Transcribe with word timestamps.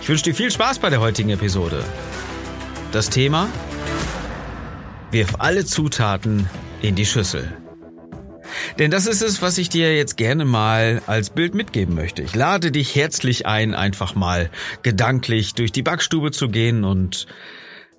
Ich 0.00 0.08
wünsche 0.08 0.24
dir 0.24 0.34
viel 0.34 0.50
Spaß 0.50 0.78
bei 0.78 0.88
der 0.88 1.00
heutigen 1.00 1.30
Episode. 1.30 1.84
Das 2.90 3.10
Thema? 3.10 3.48
Wirf 5.10 5.34
alle 5.38 5.64
Zutaten 5.66 6.48
in 6.80 6.94
die 6.94 7.04
Schüssel. 7.04 7.56
Denn 8.78 8.90
das 8.90 9.06
ist 9.06 9.20
es, 9.22 9.42
was 9.42 9.58
ich 9.58 9.68
dir 9.68 9.94
jetzt 9.94 10.16
gerne 10.16 10.44
mal 10.44 11.02
als 11.06 11.30
Bild 11.30 11.54
mitgeben 11.54 11.94
möchte. 11.94 12.22
Ich 12.22 12.34
lade 12.34 12.72
dich 12.72 12.94
herzlich 12.94 13.46
ein, 13.46 13.74
einfach 13.74 14.14
mal 14.14 14.50
gedanklich 14.82 15.54
durch 15.54 15.70
die 15.70 15.82
Backstube 15.82 16.30
zu 16.30 16.48
gehen 16.48 16.82
und 16.82 17.26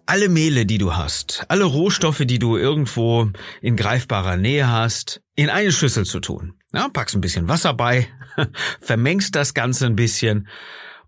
alle 0.08 0.27
Mehle, 0.27 0.66
die 0.66 0.80
du 0.80 0.96
hast, 0.96 1.46
alle 1.48 1.66
Rohstoffe, 1.66 2.24
die 2.26 2.40
du 2.40 2.58
irgendwo 2.58 3.30
in 3.62 3.77
greifbarer 3.77 4.38
Nähe 4.38 4.70
hast, 4.70 5.22
in 5.36 5.49
eine 5.49 5.72
Schüssel 5.72 6.05
zu 6.05 6.20
tun. 6.20 6.55
Ja, 6.74 6.90
packst 6.90 7.16
ein 7.16 7.22
bisschen 7.22 7.48
Wasser 7.48 7.74
bei, 7.74 8.08
vermengst 8.82 9.36
das 9.36 9.54
Ganze 9.54 9.86
ein 9.86 9.96
bisschen 9.96 10.48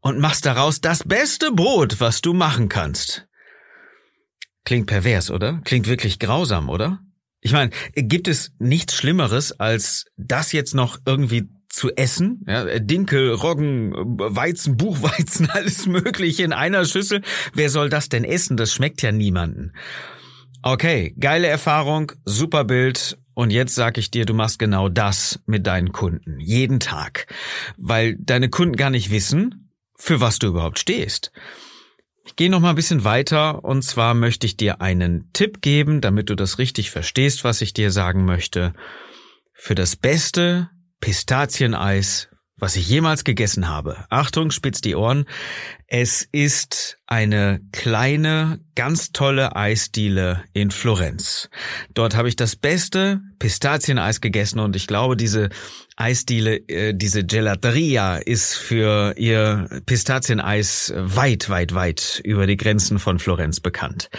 und 0.03 0.20
machst 0.20 0.45
daraus 0.45 0.81
das 0.81 1.03
beste 1.03 1.52
Brot, 1.52 1.99
was 1.99 2.21
du 2.21 2.34
machen 2.34 2.70
kannst. 2.70 3.25
Klingt 4.66 4.88
pervers, 4.88 5.31
oder? 5.31 5.61
Klingt 5.64 5.88
wirklich 5.88 6.19
grausam, 6.19 6.69
oder? 6.69 7.00
Ich 7.41 7.53
meine, 7.53 7.72
gibt 7.95 8.27
es 8.27 8.52
nichts 8.59 8.95
Schlimmeres, 8.95 9.59
als 9.59 10.05
das 10.17 10.52
jetzt 10.52 10.75
noch 10.75 11.00
irgendwie 11.05 11.50
zu 11.69 11.89
essen? 11.95 12.42
Ja, 12.47 12.80
Dinkel, 12.80 13.31
Roggen, 13.31 13.94
Weizen, 13.95 14.77
Buchweizen, 14.77 15.50
alles 15.53 15.88
Mögliche 15.88 16.44
in 16.44 16.53
einer 16.53 16.86
Schüssel. 16.86 17.22
Wer 17.53 17.70
soll 17.70 17.89
das 17.89 18.09
denn 18.09 18.25
essen? 18.25 18.58
Das 18.58 18.73
schmeckt 18.73 19.02
ja 19.02 19.11
niemanden. 19.11 19.73
Okay, 20.61 21.16
geile 21.20 21.47
Erfahrung, 21.47 22.11
super 22.25 22.64
Bild. 22.66 23.17
Und 23.33 23.52
jetzt 23.52 23.73
sag 23.73 23.97
ich 23.97 24.11
dir, 24.11 24.25
du 24.25 24.33
machst 24.33 24.59
genau 24.59 24.89
das 24.89 25.39
mit 25.45 25.66
deinen 25.66 25.92
Kunden. 25.92 26.39
Jeden 26.39 26.80
Tag. 26.80 27.27
Weil 27.77 28.16
deine 28.20 28.49
Kunden 28.49 28.75
gar 28.75 28.89
nicht 28.89 29.11
wissen, 29.11 29.62
für 29.95 30.22
was 30.22 30.39
du 30.39 30.47
überhaupt 30.47 30.80
stehst. 30.80 31.31
Ich 32.25 32.36
gehe 32.36 32.49
noch 32.49 32.61
mal 32.61 32.69
ein 32.69 32.75
bisschen 32.75 33.03
weiter 33.03 33.63
und 33.63 33.83
zwar 33.83 34.13
möchte 34.13 34.47
ich 34.47 34.55
dir 34.55 34.81
einen 34.81 35.30
Tipp 35.33 35.61
geben, 35.61 35.99
damit 35.99 36.30
du 36.30 36.36
das 36.36 36.58
richtig 36.58 36.89
verstehst, 36.89 37.44
was 37.44 37.61
ich 37.61 37.73
dir 37.73 37.91
sagen 37.91 38.25
möchte. 38.25 38.73
Für 39.53 39.75
das 39.75 39.95
beste 39.95 40.69
Pistazieneis 41.02 42.30
was 42.64 42.78
ich 42.78 42.88
jemals 42.88 43.25
gegessen 43.25 43.67
habe. 43.67 44.06
Achtung, 44.09 44.50
spitz 44.50 44.80
die 44.80 44.95
Ohren. 44.95 45.25
Es 45.86 46.25
ist 46.31 46.97
eine 47.08 47.59
kleine, 47.73 48.61
ganz 48.73 49.11
tolle 49.11 49.58
Eisdiele 49.58 50.45
in 50.53 50.72
Florenz. 50.72 51.50
Dort 51.94 52.16
habe 52.16 52.30
ich 52.30 52.38
das 52.38 52.55
beste 52.55 53.20
Pistazieneis 53.38 54.22
gegessen 54.22 54.59
und 54.59 54.78
ich 54.78 54.88
glaube, 54.88 55.17
diese 55.17 55.50
Eisdiele, 55.97 56.55
äh, 56.70 56.94
diese 56.94 57.25
Gelateria 57.25 58.16
ist 58.16 58.53
für 58.55 59.14
ihr 59.17 59.67
Pistazieneis 59.86 60.94
weit, 60.95 61.50
weit, 61.50 61.75
weit 61.75 62.22
über 62.23 62.48
die 62.48 62.55
Grenzen 62.55 62.98
von 62.98 63.20
Florenz 63.20 63.59
bekannt. 63.59 64.09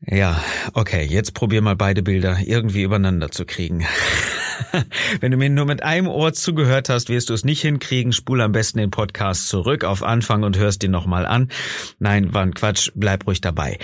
Ja, 0.00 0.42
okay, 0.72 1.04
jetzt 1.04 1.34
probier 1.34 1.60
mal 1.60 1.76
beide 1.76 2.02
Bilder 2.02 2.38
irgendwie 2.42 2.84
übereinander 2.84 3.30
zu 3.30 3.44
kriegen. 3.44 3.84
Wenn 5.20 5.32
du 5.32 5.36
mir 5.36 5.50
nur 5.50 5.64
mit 5.64 5.82
einem 5.82 6.08
Ohr 6.08 6.32
zugehört 6.32 6.88
hast, 6.88 7.08
wirst 7.08 7.30
du 7.30 7.34
es 7.34 7.44
nicht 7.44 7.60
hinkriegen. 7.60 8.12
Spul 8.12 8.40
am 8.40 8.52
besten 8.52 8.78
den 8.78 8.90
Podcast 8.90 9.48
zurück 9.48 9.84
auf 9.84 10.02
Anfang 10.02 10.42
und 10.42 10.56
hörst 10.56 10.82
ihn 10.84 10.90
nochmal 10.90 11.26
an. 11.26 11.50
Nein, 11.98 12.32
war 12.34 12.42
ein 12.42 12.54
Quatsch. 12.54 12.90
Bleib 12.94 13.26
ruhig 13.26 13.40
dabei. 13.40 13.78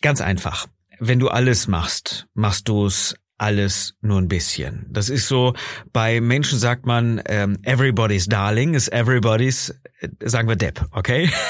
Ganz 0.00 0.20
einfach. 0.20 0.66
Wenn 1.00 1.18
du 1.18 1.28
alles 1.28 1.68
machst, 1.68 2.26
machst 2.34 2.68
du 2.68 2.86
es 2.86 3.16
alles 3.38 3.94
nur 4.00 4.20
ein 4.20 4.28
bisschen. 4.28 4.86
Das 4.90 5.08
ist 5.08 5.28
so, 5.28 5.54
bei 5.92 6.20
Menschen 6.20 6.58
sagt 6.58 6.86
man, 6.86 7.22
ähm, 7.26 7.56
everybody's 7.62 8.26
darling 8.26 8.74
is 8.74 8.88
everybody's, 8.88 9.70
äh, 10.00 10.08
sagen 10.24 10.48
wir 10.48 10.56
Depp, 10.56 10.86
okay? 10.92 11.30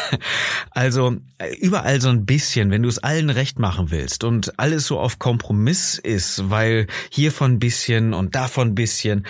Also 0.71 1.17
äh, 1.39 1.57
überall 1.57 2.01
so 2.01 2.09
ein 2.09 2.25
bisschen, 2.25 2.71
wenn 2.71 2.83
du 2.83 2.89
es 2.89 2.99
allen 2.99 3.31
recht 3.31 3.59
machen 3.59 3.91
willst 3.91 4.23
und 4.23 4.59
alles 4.59 4.87
so 4.87 5.01
auf 5.01 5.19
Kompromiss 5.19 5.99
ist, 5.99 6.51
weil 6.51 6.87
hiervon 7.11 7.59
bisschen 7.59 8.15
und 8.15 8.35
davon 8.35 8.75
bisschen, 8.75 9.27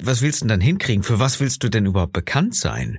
was 0.00 0.22
willst 0.22 0.40
du 0.40 0.44
denn 0.44 0.48
dann 0.48 0.60
hinkriegen? 0.60 1.04
Für 1.04 1.20
was 1.20 1.40
willst 1.40 1.62
du 1.62 1.68
denn 1.68 1.86
überhaupt 1.86 2.14
bekannt 2.14 2.56
sein? 2.56 2.98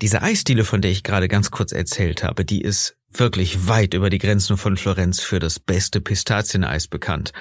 Diese 0.00 0.22
Eisdiele, 0.22 0.64
von 0.64 0.80
der 0.80 0.90
ich 0.90 1.02
gerade 1.02 1.28
ganz 1.28 1.50
kurz 1.50 1.72
erzählt 1.72 2.22
habe, 2.22 2.44
die 2.44 2.60
ist 2.60 2.96
wirklich 3.10 3.66
weit 3.68 3.94
über 3.94 4.10
die 4.10 4.18
Grenzen 4.18 4.56
von 4.56 4.76
Florenz 4.76 5.20
für 5.20 5.38
das 5.38 5.58
beste 5.58 6.00
Pistazieneis 6.00 6.88
bekannt. 6.88 7.32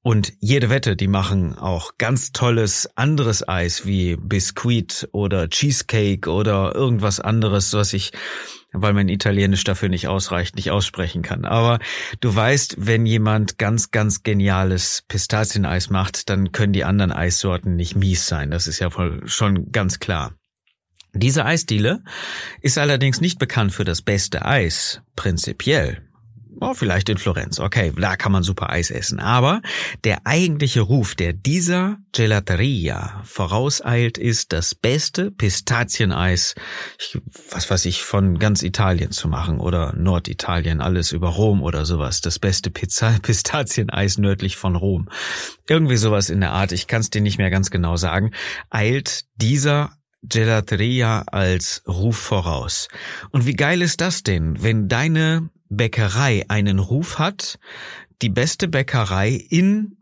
Und 0.00 0.32
jede 0.38 0.70
Wette, 0.70 0.96
die 0.96 1.08
machen 1.08 1.58
auch 1.58 1.98
ganz 1.98 2.32
tolles 2.32 2.88
anderes 2.96 3.46
Eis 3.46 3.84
wie 3.84 4.16
Biscuit 4.16 5.08
oder 5.12 5.48
Cheesecake 5.48 6.30
oder 6.30 6.74
irgendwas 6.74 7.20
anderes, 7.20 7.72
was 7.74 7.92
ich, 7.92 8.12
weil 8.72 8.92
mein 8.92 9.08
Italienisch 9.08 9.64
dafür 9.64 9.88
nicht 9.88 10.08
ausreicht, 10.08 10.54
nicht 10.56 10.70
aussprechen 10.70 11.22
kann. 11.22 11.44
Aber 11.44 11.78
du 12.20 12.34
weißt, 12.34 12.76
wenn 12.78 13.04
jemand 13.04 13.58
ganz, 13.58 13.90
ganz 13.90 14.22
geniales 14.22 15.02
Pistazieneis 15.08 15.90
macht, 15.90 16.30
dann 16.30 16.52
können 16.52 16.72
die 16.72 16.84
anderen 16.84 17.12
Eissorten 17.12 17.74
nicht 17.74 17.96
mies 17.96 18.26
sein. 18.26 18.50
Das 18.50 18.66
ist 18.66 18.78
ja 18.78 18.88
schon 19.26 19.72
ganz 19.72 19.98
klar. 19.98 20.32
Diese 21.12 21.44
Eisdiele 21.44 22.02
ist 22.60 22.78
allerdings 22.78 23.20
nicht 23.20 23.38
bekannt 23.38 23.72
für 23.72 23.84
das 23.84 24.02
beste 24.02 24.44
Eis, 24.44 25.00
prinzipiell. 25.16 26.08
Oh, 26.60 26.74
vielleicht 26.74 27.08
in 27.08 27.18
Florenz. 27.18 27.60
Okay, 27.60 27.92
da 27.96 28.16
kann 28.16 28.32
man 28.32 28.42
super 28.42 28.70
Eis 28.70 28.90
essen. 28.90 29.20
Aber 29.20 29.62
der 30.02 30.26
eigentliche 30.26 30.80
Ruf, 30.80 31.14
der 31.14 31.32
dieser 31.32 31.98
Gelateria 32.12 33.22
vorauseilt, 33.24 34.18
ist 34.18 34.52
das 34.52 34.74
beste 34.74 35.30
Pistazieneis, 35.30 36.56
was 37.50 37.70
weiß 37.70 37.84
ich, 37.84 38.02
von 38.02 38.40
ganz 38.40 38.62
Italien 38.64 39.12
zu 39.12 39.28
machen 39.28 39.60
oder 39.60 39.92
Norditalien, 39.92 40.80
alles 40.80 41.12
über 41.12 41.28
Rom 41.28 41.62
oder 41.62 41.84
sowas. 41.84 42.22
Das 42.22 42.40
beste 42.40 42.70
Pizza, 42.70 43.18
Pistazieneis 43.22 44.18
nördlich 44.18 44.56
von 44.56 44.74
Rom. 44.74 45.08
Irgendwie 45.68 45.96
sowas 45.96 46.28
in 46.28 46.40
der 46.40 46.52
Art, 46.52 46.72
ich 46.72 46.88
kann 46.88 47.02
es 47.02 47.10
dir 47.10 47.20
nicht 47.20 47.38
mehr 47.38 47.50
ganz 47.50 47.70
genau 47.70 47.96
sagen, 47.96 48.32
eilt 48.68 49.26
dieser 49.36 49.92
Gelateria 50.28 51.22
als 51.26 51.82
Ruf 51.86 52.16
voraus. 52.16 52.88
Und 53.30 53.46
wie 53.46 53.54
geil 53.54 53.82
ist 53.82 54.00
das 54.00 54.22
denn, 54.22 54.62
wenn 54.62 54.88
deine 54.88 55.50
Bäckerei 55.68 56.44
einen 56.48 56.78
Ruf 56.78 57.18
hat, 57.18 57.58
die 58.22 58.30
beste 58.30 58.68
Bäckerei 58.68 59.30
in 59.30 59.96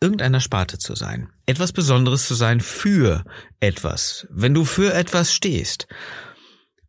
irgendeiner 0.00 0.40
Sparte 0.40 0.78
zu 0.78 0.94
sein, 0.94 1.28
etwas 1.46 1.72
Besonderes 1.72 2.26
zu 2.26 2.34
sein 2.34 2.60
für 2.60 3.24
etwas, 3.60 4.26
wenn 4.30 4.54
du 4.54 4.64
für 4.64 4.94
etwas 4.94 5.32
stehst. 5.32 5.86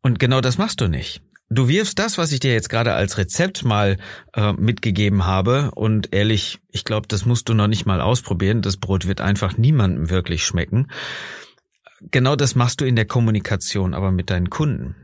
Und 0.02 0.18
genau 0.19 0.41
das 0.41 0.58
machst 0.58 0.81
du 0.81 0.88
nicht. 0.88 1.22
Du 1.53 1.68
wirfst 1.68 2.00
das, 2.00 2.18
was 2.18 2.31
ich 2.31 2.40
dir 2.40 2.53
jetzt 2.53 2.69
gerade 2.69 2.94
als 2.94 3.18
Rezept 3.18 3.66
mal 3.66 3.97
äh, 4.34 4.53
mitgegeben 4.53 5.25
habe, 5.25 5.72
und 5.75 6.13
ehrlich, 6.13 6.59
ich 6.72 6.85
glaube, 6.85 7.09
das 7.09 7.25
musst 7.25 7.50
du 7.50 7.53
noch 7.53 7.68
nicht 7.68 7.85
mal 7.85 8.00
ausprobieren. 8.00 8.62
Das 8.62 8.78
Brot 8.78 9.06
wird 9.06 9.19
einfach 9.19 9.58
niemandem 9.58 10.09
wirklich 10.09 10.46
schmecken. 10.46 10.88
Genau 12.09 12.35
das 12.35 12.56
machst 12.56 12.81
du 12.81 12.85
in 12.85 12.95
der 12.95 13.06
Kommunikation, 13.06 13.94
aber 13.94 14.12
mit 14.12 14.31
deinen 14.31 14.50
Kunden, 14.50 14.95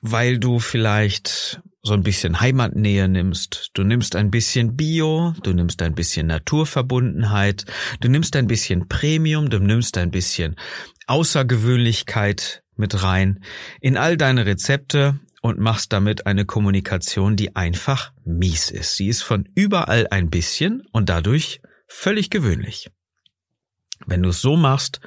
weil 0.00 0.38
du 0.38 0.60
vielleicht 0.60 1.60
so 1.82 1.92
ein 1.92 2.02
bisschen 2.02 2.40
Heimatnähe 2.40 3.08
nimmst, 3.08 3.70
du 3.74 3.82
nimmst 3.82 4.16
ein 4.16 4.30
bisschen 4.30 4.76
Bio, 4.76 5.34
du 5.42 5.52
nimmst 5.52 5.82
ein 5.82 5.94
bisschen 5.94 6.28
Naturverbundenheit, 6.28 7.66
du 8.00 8.08
nimmst 8.08 8.36
ein 8.36 8.46
bisschen 8.46 8.88
Premium, 8.88 9.50
du 9.50 9.58
nimmst 9.58 9.98
ein 9.98 10.10
bisschen 10.10 10.56
Außergewöhnlichkeit 11.06 12.62
mit 12.76 13.02
rein 13.02 13.40
in 13.80 13.96
all 13.96 14.16
deine 14.16 14.46
Rezepte 14.46 15.20
und 15.42 15.58
machst 15.58 15.92
damit 15.92 16.26
eine 16.26 16.46
Kommunikation, 16.46 17.36
die 17.36 17.54
einfach 17.54 18.12
mies 18.24 18.70
ist. 18.70 18.96
Sie 18.96 19.08
ist 19.08 19.22
von 19.22 19.46
überall 19.54 20.06
ein 20.10 20.30
bisschen 20.30 20.82
und 20.92 21.10
dadurch 21.10 21.60
völlig 21.86 22.30
gewöhnlich. 22.30 22.88
Wenn 24.06 24.22
du 24.22 24.30
es 24.30 24.40
so 24.40 24.56
machst, 24.56 25.00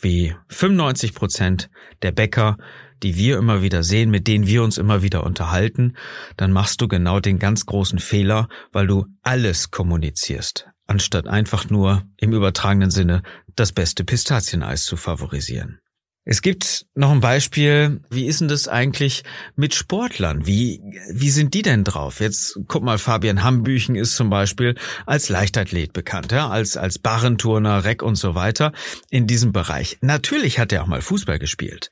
wie 0.00 0.34
95 0.48 1.14
Prozent 1.14 1.70
der 2.02 2.12
Bäcker 2.12 2.56
die 3.04 3.16
wir 3.16 3.36
immer 3.36 3.62
wieder 3.62 3.82
sehen, 3.82 4.10
mit 4.10 4.26
denen 4.26 4.46
wir 4.46 4.62
uns 4.62 4.78
immer 4.78 5.02
wieder 5.02 5.24
unterhalten, 5.24 5.94
dann 6.38 6.52
machst 6.52 6.80
du 6.80 6.88
genau 6.88 7.20
den 7.20 7.38
ganz 7.38 7.66
großen 7.66 7.98
Fehler, 7.98 8.48
weil 8.72 8.86
du 8.86 9.06
alles 9.22 9.70
kommunizierst, 9.70 10.68
anstatt 10.86 11.28
einfach 11.28 11.68
nur 11.68 12.04
im 12.16 12.32
übertragenen 12.32 12.90
Sinne 12.90 13.22
das 13.56 13.72
beste 13.72 14.04
Pistazieneis 14.04 14.84
zu 14.86 14.96
favorisieren. 14.96 15.80
Es 16.26 16.40
gibt 16.40 16.86
noch 16.94 17.10
ein 17.10 17.20
Beispiel, 17.20 18.00
wie 18.08 18.24
ist 18.24 18.40
denn 18.40 18.48
das 18.48 18.66
eigentlich 18.66 19.24
mit 19.56 19.74
Sportlern? 19.74 20.46
Wie, 20.46 20.80
wie 21.10 21.30
sind 21.30 21.52
die 21.52 21.60
denn 21.60 21.84
drauf? 21.84 22.20
Jetzt 22.20 22.58
guck 22.66 22.82
mal, 22.82 22.96
Fabian 22.96 23.42
Hambüchen 23.44 23.94
ist 23.94 24.16
zum 24.16 24.30
Beispiel 24.30 24.74
als 25.04 25.28
Leichtathlet 25.28 25.92
bekannt, 25.92 26.32
ja, 26.32 26.48
als, 26.48 26.78
als 26.78 26.98
Barrenturner, 26.98 27.84
Reck 27.84 28.02
und 28.02 28.16
so 28.16 28.34
weiter 28.34 28.72
in 29.10 29.26
diesem 29.26 29.52
Bereich. 29.52 29.98
Natürlich 30.00 30.58
hat 30.58 30.72
er 30.72 30.82
auch 30.82 30.86
mal 30.86 31.02
Fußball 31.02 31.38
gespielt. 31.38 31.90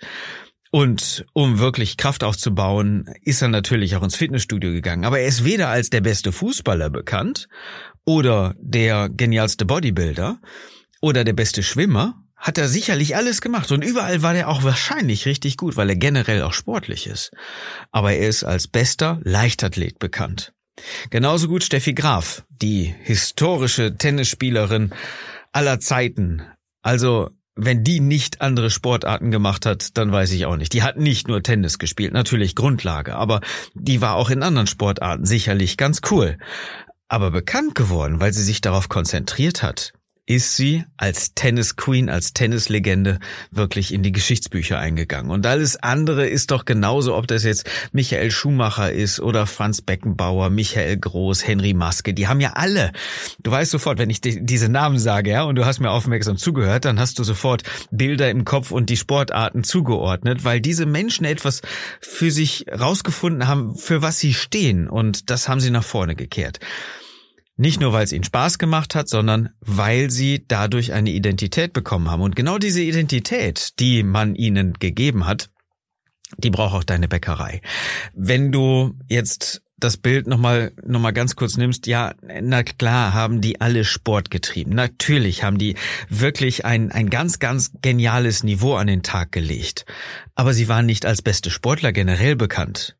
Und 0.70 1.26
um 1.34 1.58
wirklich 1.58 1.98
Kraft 1.98 2.24
aufzubauen, 2.24 3.10
ist 3.20 3.42
er 3.42 3.48
natürlich 3.48 3.96
auch 3.96 4.02
ins 4.02 4.16
Fitnessstudio 4.16 4.72
gegangen. 4.72 5.04
Aber 5.04 5.18
er 5.20 5.26
ist 5.26 5.44
weder 5.44 5.68
als 5.68 5.90
der 5.90 6.00
beste 6.00 6.32
Fußballer 6.32 6.88
bekannt 6.88 7.48
oder 8.06 8.54
der 8.58 9.10
genialste 9.10 9.66
Bodybuilder 9.66 10.40
oder 11.02 11.24
der 11.24 11.34
beste 11.34 11.62
Schwimmer 11.62 12.22
hat 12.42 12.58
er 12.58 12.68
sicherlich 12.68 13.14
alles 13.16 13.40
gemacht 13.40 13.70
und 13.70 13.84
überall 13.84 14.20
war 14.20 14.34
er 14.34 14.48
auch 14.48 14.64
wahrscheinlich 14.64 15.26
richtig 15.26 15.56
gut, 15.56 15.76
weil 15.76 15.88
er 15.88 15.96
generell 15.96 16.42
auch 16.42 16.52
sportlich 16.52 17.06
ist. 17.06 17.30
Aber 17.92 18.12
er 18.12 18.28
ist 18.28 18.42
als 18.42 18.66
bester 18.66 19.20
Leichtathlet 19.22 20.00
bekannt. 20.00 20.52
Genauso 21.10 21.46
gut 21.46 21.62
Steffi 21.62 21.94
Graf, 21.94 22.44
die 22.50 22.94
historische 23.02 23.96
Tennisspielerin 23.96 24.92
aller 25.52 25.78
Zeiten. 25.78 26.42
Also, 26.82 27.30
wenn 27.54 27.84
die 27.84 28.00
nicht 28.00 28.40
andere 28.40 28.70
Sportarten 28.70 29.30
gemacht 29.30 29.64
hat, 29.64 29.96
dann 29.96 30.10
weiß 30.10 30.32
ich 30.32 30.44
auch 30.46 30.56
nicht. 30.56 30.72
Die 30.72 30.82
hat 30.82 30.96
nicht 30.96 31.28
nur 31.28 31.44
Tennis 31.44 31.78
gespielt, 31.78 32.12
natürlich 32.12 32.56
Grundlage, 32.56 33.14
aber 33.14 33.40
die 33.74 34.00
war 34.00 34.16
auch 34.16 34.30
in 34.30 34.42
anderen 34.42 34.66
Sportarten 34.66 35.26
sicherlich 35.26 35.76
ganz 35.76 36.00
cool. 36.10 36.38
Aber 37.06 37.30
bekannt 37.30 37.76
geworden, 37.76 38.20
weil 38.20 38.32
sie 38.32 38.42
sich 38.42 38.62
darauf 38.62 38.88
konzentriert 38.88 39.62
hat, 39.62 39.92
ist 40.34 40.56
sie 40.56 40.84
als 40.96 41.34
Tennis 41.34 41.76
Queen, 41.76 42.08
als 42.08 42.32
Tennislegende 42.32 43.18
wirklich 43.50 43.92
in 43.92 44.02
die 44.02 44.12
Geschichtsbücher 44.12 44.78
eingegangen. 44.78 45.30
Und 45.30 45.46
alles 45.46 45.76
andere 45.82 46.26
ist 46.26 46.50
doch 46.50 46.64
genauso, 46.64 47.14
ob 47.14 47.26
das 47.26 47.44
jetzt 47.44 47.68
Michael 47.92 48.30
Schumacher 48.30 48.90
ist 48.90 49.20
oder 49.20 49.46
Franz 49.46 49.82
Beckenbauer, 49.82 50.48
Michael 50.48 50.96
Groß, 50.96 51.46
Henry 51.46 51.74
Maske. 51.74 52.14
Die 52.14 52.28
haben 52.28 52.40
ja 52.40 52.52
alle. 52.54 52.92
Du 53.42 53.50
weißt 53.50 53.70
sofort, 53.70 53.98
wenn 53.98 54.10
ich 54.10 54.20
diese 54.22 54.68
Namen 54.68 54.98
sage, 54.98 55.30
ja, 55.30 55.42
und 55.42 55.56
du 55.56 55.66
hast 55.66 55.80
mir 55.80 55.90
aufmerksam 55.90 56.38
zugehört, 56.38 56.86
dann 56.86 56.98
hast 56.98 57.18
du 57.18 57.24
sofort 57.24 57.62
Bilder 57.90 58.30
im 58.30 58.44
Kopf 58.44 58.70
und 58.70 58.88
die 58.88 58.96
Sportarten 58.96 59.64
zugeordnet, 59.64 60.44
weil 60.44 60.60
diese 60.60 60.86
Menschen 60.86 61.26
etwas 61.26 61.60
für 62.00 62.30
sich 62.30 62.66
rausgefunden 62.72 63.46
haben, 63.48 63.76
für 63.76 64.00
was 64.00 64.18
sie 64.18 64.32
stehen. 64.32 64.88
Und 64.88 65.30
das 65.30 65.48
haben 65.48 65.60
sie 65.60 65.70
nach 65.70 65.84
vorne 65.84 66.14
gekehrt. 66.14 66.58
Nicht 67.56 67.80
nur, 67.80 67.92
weil 67.92 68.04
es 68.04 68.12
ihnen 68.12 68.24
Spaß 68.24 68.58
gemacht 68.58 68.94
hat, 68.94 69.08
sondern 69.08 69.50
weil 69.60 70.10
sie 70.10 70.44
dadurch 70.48 70.92
eine 70.92 71.10
Identität 71.10 71.72
bekommen 71.72 72.10
haben. 72.10 72.22
Und 72.22 72.34
genau 72.34 72.58
diese 72.58 72.82
Identität, 72.82 73.78
die 73.78 74.02
man 74.02 74.34
ihnen 74.34 74.74
gegeben 74.74 75.26
hat, 75.26 75.50
die 76.38 76.50
braucht 76.50 76.74
auch 76.74 76.84
deine 76.84 77.08
Bäckerei. 77.08 77.60
Wenn 78.14 78.52
du 78.52 78.94
jetzt 79.08 79.62
das 79.78 79.96
Bild 79.96 80.26
nochmal 80.26 80.72
noch 80.84 81.00
mal 81.00 81.10
ganz 81.10 81.36
kurz 81.36 81.56
nimmst, 81.56 81.86
ja, 81.86 82.14
na 82.22 82.62
klar 82.62 83.12
haben 83.12 83.40
die 83.40 83.60
alle 83.60 83.84
Sport 83.84 84.30
getrieben. 84.30 84.70
Natürlich 84.70 85.42
haben 85.42 85.58
die 85.58 85.76
wirklich 86.08 86.64
ein, 86.64 86.90
ein 86.92 87.10
ganz, 87.10 87.38
ganz 87.38 87.72
geniales 87.82 88.44
Niveau 88.44 88.76
an 88.76 88.86
den 88.86 89.02
Tag 89.02 89.32
gelegt. 89.32 89.84
Aber 90.34 90.54
sie 90.54 90.68
waren 90.68 90.86
nicht 90.86 91.04
als 91.04 91.20
beste 91.20 91.50
Sportler 91.50 91.92
generell 91.92 92.36
bekannt 92.36 92.96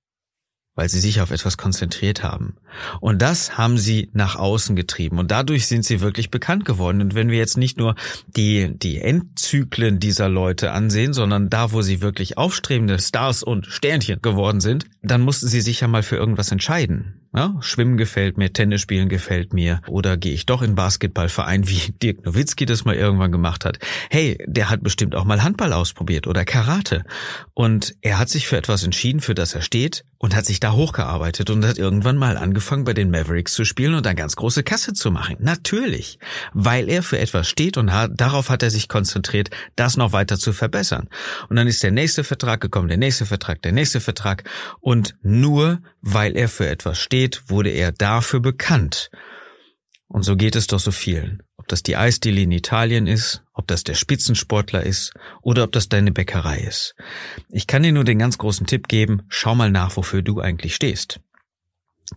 weil 0.75 0.89
sie 0.89 1.01
sich 1.01 1.21
auf 1.21 1.31
etwas 1.31 1.57
konzentriert 1.57 2.23
haben. 2.23 2.57
Und 3.01 3.21
das 3.21 3.59
haben 3.59 3.77
sie 3.79 4.11
nach 4.13 4.37
außen 4.37 4.75
getrieben 4.75 5.19
und 5.19 5.31
dadurch 5.31 5.67
sind 5.67 5.85
sie 5.85 6.01
wirklich 6.01 6.31
bekannt 6.31 6.65
geworden. 6.65 7.01
Und 7.01 7.15
wenn 7.15 7.31
wir 7.31 7.39
jetzt 7.39 7.59
nicht 7.59 7.79
nur 7.79 7.95
die, 8.27 8.73
die 8.79 9.01
Endzyklen 9.01 10.01
dieser 10.01 10.29
Leute 10.29 10.73
ansehen, 10.73 11.13
sondern 11.13 11.51
da, 11.51 11.73
wo 11.73 11.83
sie 11.83 12.01
wirklich 12.01 12.39
aufstrebende 12.39 12.99
Stars 12.99 13.43
und 13.43 13.67
Sternchen 13.67 14.23
geworden 14.23 14.61
sind, 14.61 14.87
dann 15.03 15.21
mussten 15.21 15.49
sie 15.49 15.61
sich 15.61 15.81
ja 15.81 15.89
mal 15.89 16.03
für 16.03 16.17
irgendwas 16.17 16.51
entscheiden. 16.51 17.22
Ja, 17.34 17.56
Schwimmen 17.61 17.96
gefällt 17.96 18.37
mir, 18.37 18.52
Tennis 18.52 18.82
spielen 18.82 19.08
gefällt 19.08 19.55
mir 19.55 19.81
oder 19.88 20.19
gehe 20.19 20.34
ich 20.34 20.44
doch 20.44 20.61
in 20.61 20.75
Basketballverein, 20.75 21.67
wie 21.67 21.93
Dirk 22.02 22.26
Nowitzki 22.26 22.67
das 22.67 22.84
mal 22.84 22.94
irgendwann 22.94 23.32
gemacht 23.32 23.64
hat. 23.64 23.79
Hey, 24.11 24.37
der 24.46 24.69
hat 24.69 24.82
bestimmt 24.82 25.14
auch 25.14 25.25
mal 25.25 25.43
Handball 25.43 25.73
ausprobiert 25.73 26.26
oder 26.26 26.44
Karate 26.44 27.05
und 27.55 27.94
er 28.02 28.19
hat 28.19 28.29
sich 28.29 28.46
für 28.46 28.58
etwas 28.58 28.84
entschieden, 28.84 29.20
für 29.20 29.34
das 29.34 29.55
er 29.55 29.62
steht 29.62 30.05
und 30.19 30.37
hat 30.37 30.44
sich 30.44 30.61
da 30.61 30.73
hochgearbeitet 30.73 31.49
und 31.49 31.64
hat 31.64 31.79
irgendwann 31.79 32.19
mal 32.19 32.37
angefangen 32.37 32.84
bei 32.84 32.93
den 32.93 33.11
Mavericks 33.11 33.55
zu 33.55 33.64
spielen 33.64 33.94
und 33.94 34.06
eine 34.06 34.14
ganz 34.14 34.37
große 34.37 34.62
Kasse 34.62 34.93
zu 34.93 35.11
machen. 35.11 35.37
Natürlich, 35.40 36.19
weil 36.52 36.90
er 36.90 37.02
für 37.02 37.19
etwas 37.19 37.49
steht 37.49 37.79
und 37.79 37.93
hat, 37.93 38.12
darauf 38.14 38.50
hat 38.50 38.62
er 38.62 38.70
sich 38.70 38.88
konzentriert, 38.88 39.49
das 39.75 39.96
noch 39.96 40.12
weiter 40.12 40.38
zu 40.38 40.52
verbessern. 40.52 41.08
Und 41.49 41.56
dann 41.56 41.67
ist 41.67 41.82
der 41.82 41.90
nächste 41.93 42.25
Vertrag 42.25 42.61
gekommen, 42.61 42.88
der 42.88 42.99
nächste 42.99 43.25
Vertrag, 43.25 43.62
der 43.62 43.73
nächste 43.73 44.00
Vertrag 44.00 44.44
und 44.81 45.17
nur 45.23 45.81
weil 46.03 46.37
er 46.37 46.49
für 46.49 46.69
etwas 46.69 46.99
steht, 46.99 47.49
wurde 47.49 47.71
er 47.71 47.93
dafür 47.93 48.41
bekannt. 48.41 49.11
Und 50.09 50.25
so 50.25 50.37
geht 50.37 50.57
es 50.57 50.67
doch 50.67 50.81
so 50.81 50.91
vielen. 50.91 51.43
Ob 51.57 51.69
das 51.69 51.83
die 51.83 51.97
Eisdiele 51.97 52.43
in 52.43 52.51
Italien 52.51 53.07
ist, 53.07 53.43
ob 53.55 53.67
das 53.69 53.85
der 53.85 53.95
Spitzensportler 53.95 54.83
ist 54.83 55.15
oder 55.41 55.65
ob 55.65 55.73
das 55.73 55.89
deine 55.89 56.13
Bäckerei 56.13 56.59
ist. 56.59 56.95
Ich 57.49 57.67
kann 57.67 57.83
dir 57.83 57.93
nur 57.93 58.05
den 58.05 58.19
ganz 58.19 58.37
großen 58.37 58.67
Tipp 58.67 58.89
geben, 58.89 59.23
schau 59.29 59.55
mal 59.55 59.71
nach, 59.71 59.97
wofür 59.97 60.21
du 60.21 60.41
eigentlich 60.41 60.75
stehst. 60.75 61.21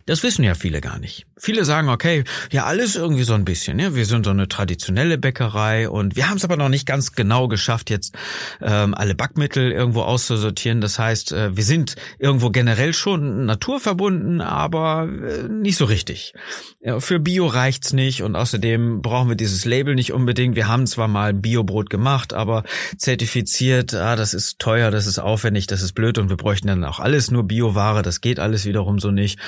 Das 0.04 0.22
wissen 0.22 0.44
ja 0.44 0.54
viele 0.54 0.80
gar 0.80 0.98
nicht. 0.98 1.26
Viele 1.38 1.64
sagen, 1.64 1.88
okay, 1.88 2.24
ja, 2.50 2.64
alles 2.64 2.96
irgendwie 2.96 3.22
so 3.22 3.34
ein 3.34 3.44
bisschen. 3.44 3.78
Ja, 3.78 3.94
wir 3.94 4.06
sind 4.06 4.24
so 4.24 4.30
eine 4.30 4.48
traditionelle 4.48 5.18
Bäckerei 5.18 5.88
und 5.88 6.16
wir 6.16 6.28
haben 6.28 6.36
es 6.36 6.44
aber 6.44 6.56
noch 6.56 6.68
nicht 6.68 6.86
ganz 6.86 7.12
genau 7.12 7.48
geschafft, 7.48 7.90
jetzt 7.90 8.14
ähm, 8.62 8.94
alle 8.94 9.14
Backmittel 9.14 9.70
irgendwo 9.70 10.02
auszusortieren. 10.02 10.80
Das 10.80 10.98
heißt, 10.98 11.32
äh, 11.32 11.56
wir 11.56 11.64
sind 11.64 11.96
irgendwo 12.18 12.50
generell 12.50 12.94
schon 12.94 13.44
naturverbunden, 13.44 14.40
aber 14.40 15.08
äh, 15.08 15.48
nicht 15.48 15.76
so 15.76 15.84
richtig. 15.84 16.32
Ja, 16.80 17.00
für 17.00 17.18
Bio 17.18 17.46
reicht's 17.46 17.92
nicht 17.92 18.22
und 18.22 18.36
außerdem 18.36 19.02
brauchen 19.02 19.28
wir 19.28 19.36
dieses 19.36 19.64
Label 19.64 19.94
nicht 19.94 20.12
unbedingt. 20.12 20.56
Wir 20.56 20.68
haben 20.68 20.86
zwar 20.86 21.08
mal 21.08 21.34
Biobrot 21.34 21.90
gemacht, 21.90 22.32
aber 22.32 22.64
zertifiziert, 22.96 23.94
ah, 23.94 24.16
das 24.16 24.34
ist 24.34 24.58
teuer, 24.58 24.90
das 24.90 25.06
ist 25.06 25.18
aufwendig, 25.18 25.66
das 25.66 25.82
ist 25.82 25.92
blöd 25.92 26.18
und 26.18 26.30
wir 26.30 26.36
bräuchten 26.36 26.68
dann 26.68 26.84
auch 26.84 27.00
alles 27.00 27.30
nur 27.30 27.44
Bioware. 27.44 28.02
Das 28.02 28.20
geht 28.20 28.38
alles 28.38 28.64
wiederum 28.64 28.98
so 28.98 29.10
nicht. 29.10 29.38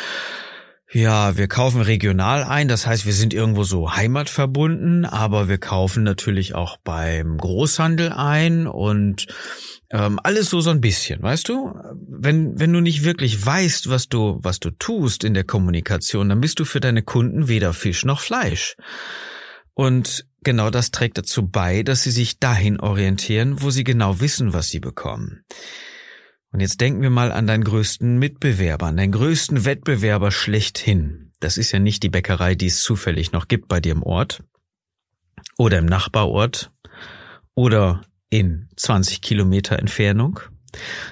Ja, 0.91 1.37
wir 1.37 1.49
kaufen 1.49 1.83
regional 1.83 2.45
ein, 2.45 2.67
das 2.67 2.87
heißt, 2.87 3.05
wir 3.05 3.13
sind 3.13 3.35
irgendwo 3.35 3.63
so 3.63 3.95
heimatverbunden, 3.95 5.05
aber 5.05 5.47
wir 5.47 5.59
kaufen 5.59 6.03
natürlich 6.03 6.55
auch 6.55 6.79
beim 6.79 7.37
Großhandel 7.37 8.11
ein 8.11 8.67
und 8.67 9.27
ähm, 9.91 10.19
alles 10.23 10.49
so 10.49 10.63
so 10.63 10.71
ein 10.71 10.81
bisschen, 10.81 11.23
weißt 11.23 11.49
du? 11.51 11.75
Wenn 12.09 12.59
wenn 12.59 12.73
du 12.73 12.81
nicht 12.81 13.05
wirklich 13.05 13.45
weißt, 13.45 13.91
was 13.91 14.09
du 14.09 14.39
was 14.43 14.61
du 14.61 14.71
tust 14.71 15.25
in 15.25 15.35
der 15.35 15.45
Kommunikation, 15.45 16.31
dann 16.31 16.41
bist 16.41 16.59
du 16.59 16.65
für 16.65 16.81
deine 16.81 17.03
Kunden 17.03 17.49
weder 17.49 17.75
Fisch 17.75 18.07
noch 18.07 18.21
Fleisch. 18.21 18.77
Und 19.75 20.27
genau 20.43 20.71
das 20.71 20.91
trägt 20.91 21.19
dazu 21.19 21.47
bei, 21.47 21.83
dass 21.83 22.03
sie 22.03 22.11
sich 22.11 22.39
dahin 22.39 22.81
orientieren, 22.81 23.61
wo 23.61 23.71
sie 23.71 23.85
genau 23.85 24.21
wissen, 24.21 24.55
was 24.55 24.69
sie 24.69 24.81
bekommen. 24.81 25.45
Und 26.51 26.61
jetzt 26.61 26.81
denken 26.81 27.03
wir 27.03 27.11
mal 27.11 27.31
an 27.31 27.47
deinen 27.47 27.65
größten 27.65 28.19
Mitbewerber, 28.19 28.87
an 28.87 28.97
deinen 28.97 29.13
größten 29.13 29.65
Wettbewerber 29.65 30.31
schlechthin. 30.31 31.33
Das 31.41 31.59
ist 31.59 31.73
ja 31.73 31.79
nicht 31.79 32.03
die 32.03 32.09
Bäckerei, 32.09 32.55
die 32.55 32.67
es 32.67 32.83
zufällig 32.83 33.33
noch 33.33 33.49
gibt 33.49 33.69
bei 33.69 33.81
dir 33.81 33.93
im 33.93 34.03
Ort 34.03 34.43
oder 35.57 35.79
im 35.79 35.87
Nachbarort 35.87 36.73
oder 37.55 38.03
in 38.31 38.69
20 38.77 39.21
Kilometer 39.21 39.79
Entfernung. 39.79 40.41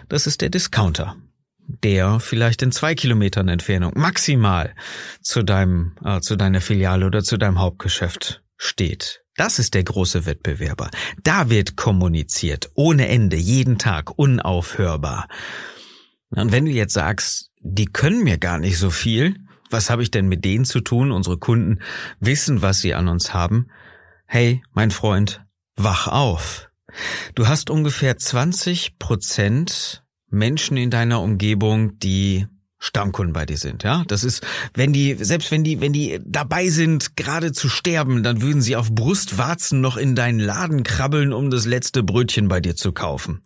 Das 0.08 0.26
ist 0.26 0.40
der 0.40 0.50
Discounter, 0.50 1.16
der 1.58 2.20
vielleicht 2.20 2.62
in 2.62 2.72
zwei 2.72 2.94
Kilometern 2.94 3.48
Entfernung 3.48 3.92
maximal 3.94 4.74
zu 5.20 5.42
deinem, 5.42 5.96
äh, 6.04 6.20
zu 6.20 6.36
deiner 6.36 6.60
Filiale 6.60 7.06
oder 7.06 7.22
zu 7.22 7.36
deinem 7.36 7.58
Hauptgeschäft 7.58 8.42
steht. 8.56 9.25
Das 9.36 9.58
ist 9.58 9.74
der 9.74 9.84
große 9.84 10.26
Wettbewerber. 10.26 10.90
Da 11.22 11.50
wird 11.50 11.76
kommuniziert, 11.76 12.70
ohne 12.74 13.08
Ende, 13.08 13.36
jeden 13.36 13.78
Tag, 13.78 14.18
unaufhörbar. 14.18 15.28
Und 16.30 16.52
wenn 16.52 16.64
du 16.64 16.70
jetzt 16.70 16.94
sagst, 16.94 17.50
die 17.60 17.86
können 17.86 18.24
mir 18.24 18.38
gar 18.38 18.58
nicht 18.58 18.78
so 18.78 18.90
viel, 18.90 19.36
was 19.70 19.90
habe 19.90 20.02
ich 20.02 20.10
denn 20.10 20.28
mit 20.28 20.44
denen 20.44 20.64
zu 20.64 20.80
tun? 20.80 21.12
Unsere 21.12 21.38
Kunden 21.38 21.80
wissen, 22.20 22.62
was 22.62 22.80
sie 22.80 22.94
an 22.94 23.08
uns 23.08 23.34
haben. 23.34 23.68
Hey, 24.26 24.62
mein 24.72 24.90
Freund, 24.90 25.44
wach 25.76 26.08
auf. 26.08 26.70
Du 27.34 27.46
hast 27.46 27.68
ungefähr 27.68 28.16
20 28.16 28.98
Prozent 28.98 30.04
Menschen 30.28 30.76
in 30.76 30.90
deiner 30.90 31.20
Umgebung, 31.20 31.98
die 31.98 32.46
Stammkunden 32.86 33.32
bei 33.32 33.44
dir 33.46 33.58
sind, 33.58 33.82
ja. 33.82 34.04
Das 34.06 34.24
ist, 34.24 34.46
wenn 34.74 34.92
die, 34.92 35.14
selbst 35.14 35.50
wenn 35.50 35.64
die, 35.64 35.80
wenn 35.80 35.92
die 35.92 36.20
dabei 36.24 36.68
sind, 36.68 37.16
gerade 37.16 37.52
zu 37.52 37.68
sterben, 37.68 38.22
dann 38.22 38.42
würden 38.42 38.62
sie 38.62 38.76
auf 38.76 38.92
Brustwarzen 38.92 39.80
noch 39.80 39.96
in 39.96 40.14
deinen 40.14 40.38
Laden 40.38 40.84
krabbeln, 40.84 41.32
um 41.32 41.50
das 41.50 41.66
letzte 41.66 42.02
Brötchen 42.02 42.48
bei 42.48 42.60
dir 42.60 42.76
zu 42.76 42.92
kaufen. 42.92 43.42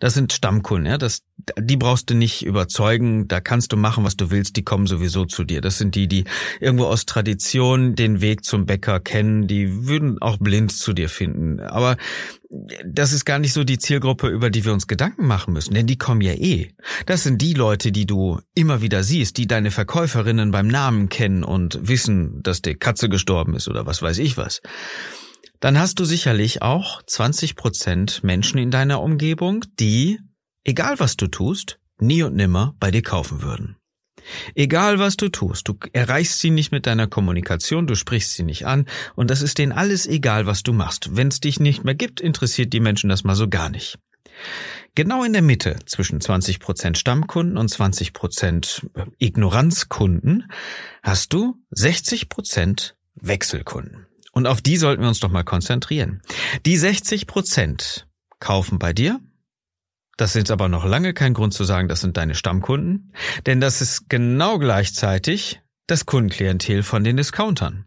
Das 0.00 0.14
sind 0.14 0.32
Stammkunden, 0.32 0.90
ja. 0.90 0.98
Das, 0.98 1.22
die 1.58 1.76
brauchst 1.76 2.10
du 2.10 2.14
nicht 2.14 2.44
überzeugen. 2.44 3.28
Da 3.28 3.40
kannst 3.40 3.72
du 3.72 3.76
machen, 3.76 4.04
was 4.04 4.16
du 4.16 4.30
willst. 4.30 4.56
Die 4.56 4.64
kommen 4.64 4.86
sowieso 4.86 5.26
zu 5.26 5.44
dir. 5.44 5.60
Das 5.60 5.78
sind 5.78 5.94
die, 5.94 6.08
die 6.08 6.24
irgendwo 6.58 6.86
aus 6.86 7.06
Tradition 7.06 7.94
den 7.94 8.20
Weg 8.20 8.44
zum 8.44 8.66
Bäcker 8.66 8.98
kennen. 8.98 9.46
Die 9.46 9.86
würden 9.86 10.20
auch 10.20 10.38
blind 10.38 10.72
zu 10.72 10.92
dir 10.94 11.08
finden. 11.08 11.60
Aber 11.60 11.96
das 12.84 13.12
ist 13.12 13.24
gar 13.24 13.38
nicht 13.38 13.52
so 13.52 13.62
die 13.62 13.78
Zielgruppe, 13.78 14.28
über 14.28 14.50
die 14.50 14.64
wir 14.64 14.72
uns 14.72 14.88
Gedanken 14.88 15.26
machen 15.26 15.52
müssen, 15.52 15.74
denn 15.74 15.86
die 15.86 15.98
kommen 15.98 16.20
ja 16.20 16.32
eh. 16.32 16.72
Das 17.06 17.22
sind 17.22 17.40
die 17.40 17.54
Leute, 17.54 17.92
die 17.92 18.06
du 18.06 18.40
immer 18.54 18.82
wieder 18.82 19.04
siehst, 19.04 19.36
die 19.36 19.46
deine 19.46 19.70
Verkäuferinnen 19.70 20.50
beim 20.50 20.66
Namen 20.66 21.08
kennen 21.08 21.44
und 21.44 21.78
wissen, 21.82 22.42
dass 22.42 22.60
die 22.60 22.74
Katze 22.74 23.08
gestorben 23.08 23.54
ist 23.54 23.68
oder 23.68 23.86
was 23.86 24.02
weiß 24.02 24.18
ich 24.18 24.36
was. 24.36 24.60
Dann 25.60 25.78
hast 25.78 26.00
du 26.00 26.04
sicherlich 26.04 26.62
auch 26.62 27.02
20 27.02 27.54
Prozent 27.54 28.24
Menschen 28.24 28.58
in 28.58 28.70
deiner 28.70 29.00
Umgebung, 29.00 29.64
die, 29.78 30.18
egal 30.64 30.98
was 30.98 31.16
du 31.16 31.28
tust, 31.28 31.78
nie 32.00 32.22
und 32.22 32.34
nimmer 32.34 32.74
bei 32.80 32.90
dir 32.90 33.02
kaufen 33.02 33.42
würden. 33.42 33.79
Egal 34.54 34.98
was 34.98 35.16
du 35.16 35.28
tust, 35.28 35.68
du 35.68 35.76
erreichst 35.92 36.40
sie 36.40 36.50
nicht 36.50 36.72
mit 36.72 36.86
deiner 36.86 37.06
Kommunikation, 37.06 37.86
du 37.86 37.94
sprichst 37.94 38.34
sie 38.34 38.42
nicht 38.42 38.66
an 38.66 38.86
und 39.14 39.30
das 39.30 39.42
ist 39.42 39.58
denen 39.58 39.72
alles 39.72 40.06
egal, 40.06 40.46
was 40.46 40.62
du 40.62 40.72
machst. 40.72 41.16
Wenn 41.16 41.28
es 41.28 41.40
dich 41.40 41.60
nicht 41.60 41.84
mehr 41.84 41.94
gibt, 41.94 42.20
interessiert 42.20 42.72
die 42.72 42.80
Menschen 42.80 43.10
das 43.10 43.24
mal 43.24 43.34
so 43.34 43.48
gar 43.48 43.70
nicht. 43.70 43.98
Genau 44.94 45.22
in 45.22 45.32
der 45.32 45.42
Mitte 45.42 45.78
zwischen 45.86 46.20
20% 46.20 46.96
Stammkunden 46.96 47.56
und 47.56 47.70
20% 47.70 48.82
Ignoranzkunden 49.18 50.50
hast 51.02 51.32
du 51.32 51.56
60% 51.74 52.92
Wechselkunden. 53.14 54.06
Und 54.32 54.46
auf 54.46 54.60
die 54.60 54.76
sollten 54.76 55.02
wir 55.02 55.08
uns 55.08 55.20
doch 55.20 55.30
mal 55.30 55.44
konzentrieren. 55.44 56.22
Die 56.66 56.78
60% 56.78 58.04
kaufen 58.40 58.78
bei 58.78 58.92
dir, 58.92 59.20
das 60.16 60.36
ist 60.36 60.50
aber 60.50 60.68
noch 60.68 60.84
lange 60.84 61.14
kein 61.14 61.34
Grund 61.34 61.54
zu 61.54 61.64
sagen, 61.64 61.88
das 61.88 62.00
sind 62.00 62.16
deine 62.16 62.34
Stammkunden, 62.34 63.12
denn 63.46 63.60
das 63.60 63.80
ist 63.80 64.08
genau 64.08 64.58
gleichzeitig 64.58 65.60
das 65.86 66.06
Kundenklientel 66.06 66.82
von 66.82 67.04
den 67.04 67.16
Discountern. 67.16 67.86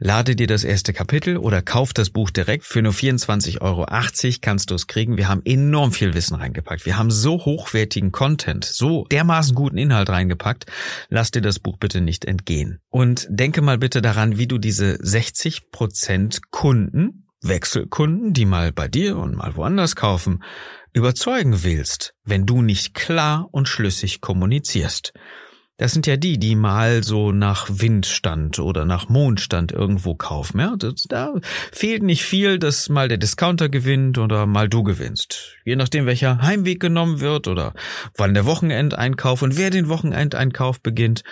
Lade 0.00 0.36
dir 0.36 0.46
das 0.46 0.62
erste 0.62 0.92
Kapitel 0.92 1.36
oder 1.36 1.60
kauf 1.60 1.92
das 1.92 2.10
Buch 2.10 2.30
direkt. 2.30 2.64
Für 2.64 2.82
nur 2.82 2.92
24,80 2.92 3.60
Euro 3.60 3.84
kannst 4.40 4.70
du 4.70 4.76
es 4.76 4.86
kriegen. 4.86 5.16
Wir 5.16 5.28
haben 5.28 5.42
enorm 5.44 5.90
viel 5.90 6.14
Wissen 6.14 6.36
reingepackt. 6.36 6.86
Wir 6.86 6.96
haben 6.96 7.10
so 7.10 7.44
hochwertigen 7.44 8.12
Content, 8.12 8.64
so 8.64 9.06
dermaßen 9.10 9.56
guten 9.56 9.76
Inhalt 9.76 10.08
reingepackt. 10.08 10.66
Lass 11.08 11.32
dir 11.32 11.40
das 11.40 11.58
Buch 11.58 11.78
bitte 11.78 12.00
nicht 12.00 12.24
entgehen. 12.26 12.78
Und 12.90 13.26
denke 13.28 13.60
mal 13.60 13.76
bitte 13.76 14.00
daran, 14.00 14.38
wie 14.38 14.46
du 14.46 14.58
diese 14.58 14.98
60 15.00 15.72
Prozent 15.72 16.52
Kunden, 16.52 17.26
Wechselkunden, 17.42 18.32
die 18.32 18.46
mal 18.46 18.70
bei 18.70 18.86
dir 18.86 19.16
und 19.16 19.34
mal 19.34 19.56
woanders 19.56 19.96
kaufen, 19.96 20.44
überzeugen 20.92 21.64
willst, 21.64 22.14
wenn 22.24 22.46
du 22.46 22.62
nicht 22.62 22.94
klar 22.94 23.48
und 23.50 23.66
schlüssig 23.68 24.20
kommunizierst. 24.20 25.12
Das 25.78 25.92
sind 25.92 26.08
ja 26.08 26.16
die, 26.16 26.38
die 26.38 26.56
mal 26.56 27.04
so 27.04 27.30
nach 27.30 27.68
Windstand 27.70 28.58
oder 28.58 28.84
nach 28.84 29.08
Mondstand 29.08 29.70
irgendwo 29.70 30.16
kaufen. 30.16 30.58
Ja, 30.58 30.76
da 31.08 31.34
fehlt 31.70 32.02
nicht 32.02 32.24
viel, 32.24 32.58
dass 32.58 32.88
mal 32.88 33.06
der 33.06 33.16
Discounter 33.16 33.68
gewinnt 33.68 34.18
oder 34.18 34.46
mal 34.46 34.68
du 34.68 34.82
gewinnst. 34.82 35.54
Je 35.64 35.76
nachdem, 35.76 36.04
welcher 36.06 36.42
Heimweg 36.42 36.80
genommen 36.80 37.20
wird 37.20 37.46
oder 37.46 37.74
wann 38.16 38.34
der 38.34 38.44
Wochenendeinkauf 38.44 39.40
und 39.42 39.56
wer 39.56 39.70
den 39.70 39.88
Wochenendeinkauf 39.88 40.80
beginnt. 40.80 41.22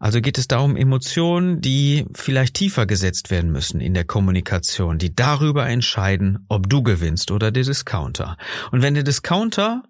Also 0.00 0.20
geht 0.20 0.36
es 0.36 0.48
darum, 0.48 0.74
Emotionen, 0.74 1.60
die 1.60 2.06
vielleicht 2.12 2.54
tiefer 2.54 2.86
gesetzt 2.86 3.30
werden 3.30 3.52
müssen 3.52 3.80
in 3.80 3.94
der 3.94 4.04
Kommunikation, 4.04 4.98
die 4.98 5.14
darüber 5.14 5.68
entscheiden, 5.68 6.44
ob 6.48 6.68
du 6.68 6.82
gewinnst 6.82 7.30
oder 7.30 7.52
der 7.52 7.62
Discounter. 7.62 8.36
Und 8.72 8.82
wenn 8.82 8.94
der 8.94 9.04
Discounter 9.04 9.84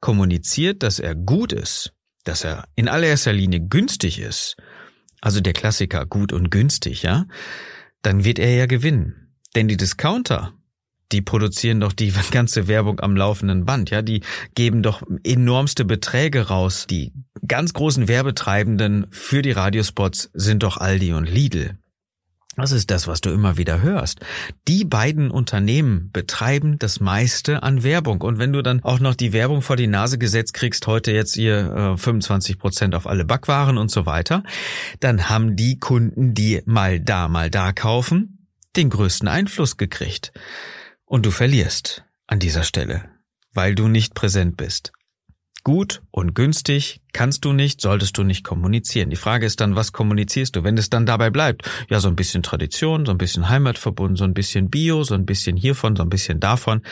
kommuniziert, 0.00 0.84
dass 0.84 1.00
er 1.00 1.16
gut 1.16 1.52
ist, 1.52 1.92
dass 2.24 2.44
er 2.44 2.64
in 2.76 2.88
allererster 2.88 3.32
Linie 3.32 3.60
günstig 3.60 4.18
ist, 4.18 4.56
also 5.20 5.40
der 5.40 5.52
Klassiker 5.52 6.06
gut 6.06 6.32
und 6.32 6.50
günstig, 6.50 7.02
ja, 7.02 7.26
dann 8.02 8.24
wird 8.24 8.38
er 8.38 8.54
ja 8.54 8.66
gewinnen. 8.66 9.34
Denn 9.54 9.68
die 9.68 9.76
Discounter, 9.76 10.54
die 11.12 11.22
produzieren 11.22 11.80
doch 11.80 11.92
die 11.92 12.12
ganze 12.30 12.68
Werbung 12.68 13.00
am 13.00 13.16
laufenden 13.16 13.64
Band, 13.64 13.90
ja, 13.90 14.02
die 14.02 14.22
geben 14.54 14.82
doch 14.82 15.02
enormste 15.24 15.84
Beträge 15.84 16.48
raus. 16.48 16.86
Die 16.88 17.12
ganz 17.46 17.72
großen 17.72 18.08
Werbetreibenden 18.08 19.06
für 19.10 19.42
die 19.42 19.52
Radiospots 19.52 20.30
sind 20.32 20.62
doch 20.62 20.76
Aldi 20.76 21.12
und 21.12 21.26
Lidl. 21.26 21.78
Das 22.60 22.72
ist 22.72 22.90
das, 22.90 23.06
was 23.06 23.20
du 23.20 23.30
immer 23.30 23.56
wieder 23.56 23.80
hörst. 23.82 24.20
Die 24.68 24.84
beiden 24.84 25.30
Unternehmen 25.30 26.10
betreiben 26.12 26.78
das 26.78 27.00
meiste 27.00 27.62
an 27.62 27.82
Werbung. 27.82 28.20
Und 28.20 28.38
wenn 28.38 28.52
du 28.52 28.62
dann 28.62 28.82
auch 28.82 29.00
noch 29.00 29.14
die 29.14 29.32
Werbung 29.32 29.62
vor 29.62 29.76
die 29.76 29.86
Nase 29.86 30.18
gesetzt 30.18 30.54
kriegst, 30.54 30.86
heute 30.86 31.12
jetzt 31.12 31.34
hier 31.34 31.94
äh, 31.94 31.96
25 31.96 32.58
Prozent 32.58 32.94
auf 32.94 33.06
alle 33.06 33.24
Backwaren 33.24 33.78
und 33.78 33.90
so 33.90 34.06
weiter, 34.06 34.42
dann 35.00 35.28
haben 35.28 35.56
die 35.56 35.78
Kunden, 35.78 36.34
die 36.34 36.62
mal 36.66 37.00
da, 37.00 37.28
mal 37.28 37.50
da 37.50 37.72
kaufen, 37.72 38.46
den 38.76 38.90
größten 38.90 39.28
Einfluss 39.28 39.76
gekriegt. 39.76 40.32
Und 41.04 41.26
du 41.26 41.30
verlierst 41.30 42.04
an 42.26 42.38
dieser 42.38 42.62
Stelle, 42.62 43.04
weil 43.52 43.74
du 43.74 43.88
nicht 43.88 44.14
präsent 44.14 44.56
bist. 44.56 44.92
Gut 45.62 46.02
und 46.10 46.34
günstig 46.34 47.02
kannst 47.12 47.44
du 47.44 47.52
nicht, 47.52 47.80
solltest 47.80 48.16
du 48.16 48.22
nicht 48.22 48.44
kommunizieren. 48.44 49.10
Die 49.10 49.16
Frage 49.16 49.44
ist 49.44 49.60
dann, 49.60 49.76
was 49.76 49.92
kommunizierst 49.92 50.56
du? 50.56 50.64
Wenn 50.64 50.78
es 50.78 50.88
dann 50.88 51.04
dabei 51.04 51.28
bleibt, 51.28 51.68
ja, 51.90 52.00
so 52.00 52.08
ein 52.08 52.16
bisschen 52.16 52.42
Tradition, 52.42 53.04
so 53.04 53.12
ein 53.12 53.18
bisschen 53.18 53.48
Heimatverbund, 53.48 54.16
so 54.16 54.24
ein 54.24 54.32
bisschen 54.32 54.70
Bio, 54.70 55.04
so 55.04 55.14
ein 55.14 55.26
bisschen 55.26 55.56
hiervon, 55.56 55.96
so 55.96 56.02
ein 56.02 56.08
bisschen 56.08 56.40
davon. 56.40 56.82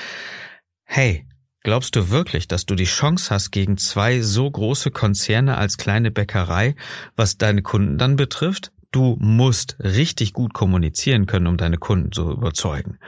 Hey, 0.85 1.27
glaubst 1.63 1.97
du 1.97 2.11
wirklich, 2.11 2.47
dass 2.47 2.67
du 2.67 2.75
die 2.75 2.85
Chance 2.85 3.35
hast 3.35 3.53
gegen 3.53 3.79
zwei 3.79 4.21
so 4.21 4.51
große 4.51 4.91
Konzerne 4.91 5.57
als 5.57 5.79
kleine 5.79 6.11
Bäckerei, 6.11 6.75
was 7.17 7.39
deine 7.39 7.63
Kunden 7.63 7.97
dann 7.97 8.17
betrifft? 8.17 8.73
Du 8.91 9.17
musst 9.21 9.77
richtig 9.81 10.33
gut 10.33 10.53
kommunizieren 10.53 11.27
können, 11.27 11.47
um 11.47 11.57
deine 11.57 11.79
Kunden 11.79 12.13
zu 12.13 12.31
überzeugen. 12.31 12.99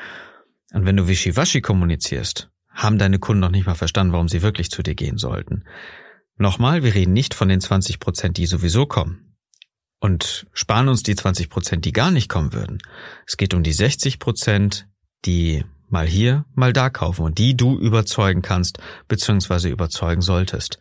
Und 0.72 0.86
wenn 0.86 0.96
du 0.96 1.08
wischiwaschi 1.08 1.60
kommunizierst, 1.60 2.49
haben 2.70 2.98
deine 2.98 3.18
Kunden 3.18 3.40
noch 3.40 3.50
nicht 3.50 3.66
mal 3.66 3.74
verstanden, 3.74 4.12
warum 4.12 4.28
sie 4.28 4.42
wirklich 4.42 4.70
zu 4.70 4.82
dir 4.82 4.94
gehen 4.94 5.18
sollten. 5.18 5.64
Nochmal, 6.36 6.82
wir 6.82 6.94
reden 6.94 7.12
nicht 7.12 7.34
von 7.34 7.48
den 7.48 7.60
20 7.60 8.00
Prozent, 8.00 8.36
die 8.36 8.46
sowieso 8.46 8.86
kommen. 8.86 9.36
Und 10.00 10.46
sparen 10.54 10.88
uns 10.88 11.02
die 11.02 11.14
20 11.14 11.50
Prozent, 11.50 11.84
die 11.84 11.92
gar 11.92 12.10
nicht 12.10 12.30
kommen 12.30 12.54
würden. 12.54 12.78
Es 13.26 13.36
geht 13.36 13.52
um 13.52 13.62
die 13.62 13.72
60 13.72 14.18
Prozent, 14.18 14.88
die 15.26 15.64
mal 15.88 16.06
hier, 16.06 16.46
mal 16.54 16.72
da 16.72 16.88
kaufen 16.88 17.24
und 17.24 17.38
die 17.38 17.56
du 17.56 17.78
überzeugen 17.78 18.40
kannst, 18.40 18.78
beziehungsweise 19.08 19.68
überzeugen 19.68 20.22
solltest. 20.22 20.78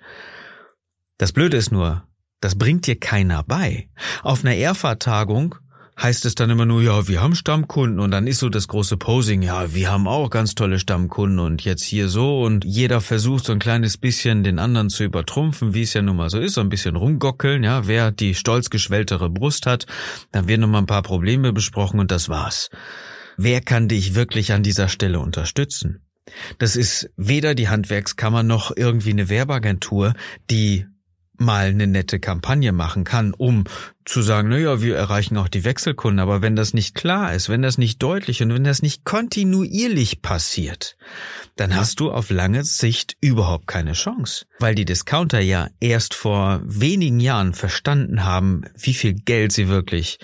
Das 1.17 1.33
Blöde 1.33 1.57
ist 1.57 1.71
nur, 1.71 2.07
das 2.39 2.57
bringt 2.57 2.87
dir 2.87 2.97
keiner 2.97 3.43
bei. 3.43 3.89
Auf 4.23 4.45
einer 4.45 4.55
Erfahrtagung 4.55 5.55
heißt 6.01 6.25
es 6.25 6.35
dann 6.35 6.49
immer 6.49 6.65
nur, 6.65 6.81
ja, 6.81 7.07
wir 7.07 7.21
haben 7.21 7.35
Stammkunden 7.35 7.99
und 7.99 8.11
dann 8.11 8.27
ist 8.27 8.39
so 8.39 8.49
das 8.49 8.67
große 8.67 8.97
Posing, 8.97 9.41
ja, 9.41 9.73
wir 9.73 9.91
haben 9.91 10.07
auch 10.07 10.29
ganz 10.29 10.55
tolle 10.55 10.79
Stammkunden 10.79 11.39
und 11.39 11.63
jetzt 11.63 11.83
hier 11.83 12.07
so 12.07 12.41
und 12.41 12.63
jeder 12.63 13.01
versucht 13.01 13.45
so 13.45 13.51
ein 13.51 13.59
kleines 13.59 13.97
bisschen 13.97 14.43
den 14.43 14.59
anderen 14.59 14.89
zu 14.89 15.03
übertrumpfen, 15.03 15.73
wie 15.73 15.81
es 15.81 15.93
ja 15.93 16.01
nun 16.01 16.15
mal 16.15 16.29
so 16.29 16.39
ist, 16.39 16.53
so 16.53 16.61
ein 16.61 16.69
bisschen 16.69 16.95
rumgockeln, 16.95 17.63
ja, 17.63 17.87
wer 17.87 18.11
die 18.11 18.33
stolz 18.33 18.69
geschwelltere 18.69 19.29
Brust 19.29 19.65
hat, 19.65 19.85
dann 20.31 20.47
werden 20.47 20.61
noch 20.61 20.69
mal 20.69 20.79
ein 20.79 20.85
paar 20.85 21.03
Probleme 21.03 21.51
besprochen 21.51 21.99
und 21.99 22.11
das 22.11 22.29
war's. 22.29 22.69
Wer 23.37 23.61
kann 23.61 23.87
dich 23.87 24.15
wirklich 24.15 24.53
an 24.53 24.63
dieser 24.63 24.87
Stelle 24.87 25.19
unterstützen? 25.19 26.01
Das 26.59 26.75
ist 26.75 27.09
weder 27.17 27.55
die 27.55 27.69
Handwerkskammer 27.69 28.43
noch 28.43 28.71
irgendwie 28.75 29.11
eine 29.11 29.29
Werbeagentur, 29.29 30.13
die 30.49 30.85
mal 31.39 31.67
eine 31.67 31.87
nette 31.87 32.19
Kampagne 32.19 32.71
machen 32.71 33.03
kann, 33.03 33.33
um 33.33 33.63
zu 34.05 34.21
sagen, 34.21 34.49
naja, 34.49 34.81
wir 34.81 34.95
erreichen 34.95 35.37
auch 35.37 35.47
die 35.47 35.63
Wechselkunden, 35.63 36.19
aber 36.19 36.41
wenn 36.41 36.55
das 36.55 36.73
nicht 36.73 36.95
klar 36.95 37.33
ist, 37.33 37.49
wenn 37.49 37.61
das 37.61 37.77
nicht 37.77 38.01
deutlich 38.01 38.41
und 38.41 38.53
wenn 38.53 38.63
das 38.63 38.81
nicht 38.81 39.05
kontinuierlich 39.05 40.21
passiert, 40.21 40.97
dann 41.55 41.75
hast 41.75 41.99
du 41.99 42.11
auf 42.11 42.29
lange 42.29 42.63
Sicht 42.63 43.15
überhaupt 43.21 43.67
keine 43.67 43.93
Chance, 43.93 44.45
weil 44.59 44.75
die 44.75 44.85
Discounter 44.85 45.39
ja 45.39 45.69
erst 45.79 46.13
vor 46.13 46.61
wenigen 46.65 47.19
Jahren 47.19 47.53
verstanden 47.53 48.23
haben, 48.23 48.63
wie 48.75 48.93
viel 48.93 49.13
Geld 49.13 49.51
sie 49.51 49.67
wirklich 49.67 50.19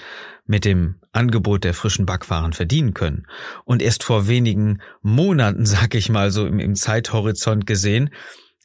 mit 0.48 0.66
dem 0.66 0.96
Angebot 1.12 1.64
der 1.64 1.74
frischen 1.74 2.06
Backwaren 2.06 2.54
verdienen 2.54 2.94
können. 2.94 3.26
Und 3.64 3.82
erst 3.82 4.04
vor 4.04 4.28
wenigen 4.28 4.82
Monaten, 5.02 5.66
sag 5.66 5.96
ich 5.96 6.10
mal 6.10 6.32
so 6.32 6.46
im, 6.46 6.60
im 6.60 6.76
Zeithorizont 6.76 7.66
gesehen, 7.66 8.10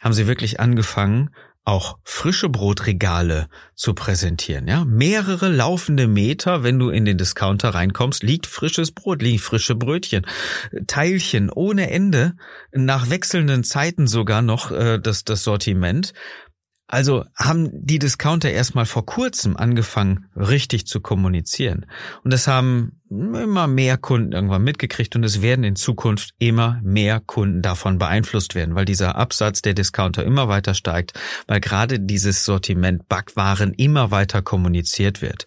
haben 0.01 0.15
sie 0.15 0.27
wirklich 0.27 0.61
angefangen, 0.61 1.31
auch 1.71 1.99
frische 2.03 2.49
Brotregale 2.49 3.49
zu 3.77 3.95
präsentieren. 3.95 4.67
Ja, 4.67 4.85
mehrere 4.85 5.49
laufende 5.49 6.09
Meter, 6.09 6.65
wenn 6.65 6.81
du 6.81 6.91
in 6.91 7.05
den 7.05 7.17
Discounter 7.17 7.71
reinkommst, 7.71 8.25
liegt 8.25 8.49
frisches 8.49 8.91
Brot, 8.91 9.23
liegen 9.23 9.39
frische 9.39 9.77
Brötchen, 9.77 10.27
Teilchen 10.89 11.49
ohne 11.49 11.89
Ende, 11.91 12.35
nach 12.73 13.09
wechselnden 13.09 13.63
Zeiten 13.63 14.09
sogar 14.09 14.43
noch 14.43 14.73
äh, 14.73 14.99
das, 14.99 15.23
das 15.23 15.45
Sortiment. 15.45 16.13
Also 16.93 17.25
haben 17.37 17.71
die 17.73 18.01
Discounter 18.01 18.51
erstmal 18.51 18.85
vor 18.85 19.07
kurzem 19.07 19.57
angefangen, 19.57 20.27
richtig 20.35 20.89
zu 20.89 21.01
kommunizieren. 21.01 21.87
Und 22.25 22.33
das 22.33 22.49
haben 22.49 23.01
immer 23.09 23.69
mehr 23.69 23.97
Kunden 23.97 24.33
irgendwann 24.33 24.65
mitgekriegt 24.65 25.15
und 25.15 25.23
es 25.23 25.41
werden 25.41 25.65
in 25.65 25.77
Zukunft 25.77 26.35
immer 26.41 26.81
mehr 26.83 27.21
Kunden 27.21 27.63
davon 27.63 27.99
beeinflusst 27.99 28.57
werden, 28.57 28.75
weil 28.75 28.87
dieser 28.87 29.15
Absatz 29.15 29.63
der 29.63 29.75
Discounter 29.75 30.25
immer 30.25 30.49
weiter 30.49 30.75
steigt, 30.75 31.13
weil 31.47 31.61
gerade 31.61 32.01
dieses 32.01 32.45
Sortiment 32.45 33.09
Backwaren 33.09 33.73
immer 33.73 34.11
weiter 34.11 34.43
kommuniziert 34.43 35.23
wird. 35.23 35.47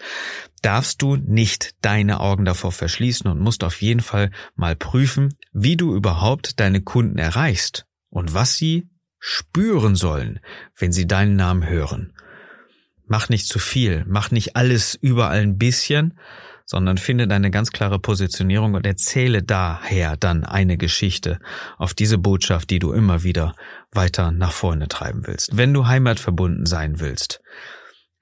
Darfst 0.62 1.02
du 1.02 1.18
nicht 1.18 1.76
deine 1.82 2.22
Augen 2.22 2.46
davor 2.46 2.72
verschließen 2.72 3.30
und 3.30 3.42
musst 3.42 3.66
auf 3.66 3.82
jeden 3.82 4.00
Fall 4.00 4.32
mal 4.56 4.78
prüfen, 4.78 5.36
wie 5.52 5.76
du 5.76 5.94
überhaupt 5.94 6.62
deine 6.62 6.80
Kunden 6.80 7.18
erreichst 7.18 7.86
und 8.10 8.34
was 8.34 8.56
sie 8.56 8.88
spüren 9.26 9.96
sollen, 9.96 10.42
wenn 10.76 10.92
sie 10.92 11.08
deinen 11.08 11.38
Namen 11.38 11.66
hören. 11.66 12.12
Mach 13.08 13.30
nicht 13.30 13.48
zu 13.48 13.58
viel, 13.58 14.04
mach 14.06 14.32
nicht 14.32 14.58
alles 14.58 14.96
überall 14.96 15.40
ein 15.40 15.58
bisschen, 15.58 16.20
sondern 16.66 16.98
finde 16.98 17.26
deine 17.26 17.50
ganz 17.50 17.72
klare 17.72 18.00
Positionierung 18.00 18.74
und 18.74 18.86
erzähle 18.86 19.42
daher 19.42 20.18
dann 20.18 20.44
eine 20.44 20.76
Geschichte 20.78 21.40
auf 21.78 21.94
diese 21.94 22.18
Botschaft, 22.18 22.70
die 22.70 22.80
du 22.80 22.92
immer 22.92 23.24
wieder 23.24 23.56
weiter 23.94 24.32
nach 24.32 24.52
vorne 24.52 24.90
treiben 24.90 25.26
willst. 25.26 25.56
Wenn 25.56 25.74
du 25.74 25.88
heimatverbunden 25.88 26.66
sein 26.66 27.00
willst, 27.00 27.42